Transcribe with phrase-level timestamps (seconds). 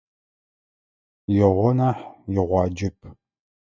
[1.33, 2.03] Игъо нахь,
[2.35, 2.97] игъуаджэп.